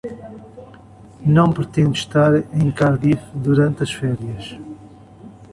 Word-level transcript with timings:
Não 1.23 1.51
pretendo 1.53 1.91
estar 1.91 2.33
em 2.55 2.71
Cardiff 2.71 3.23
durante 3.37 3.83
as 3.83 3.91
férias. 3.91 4.57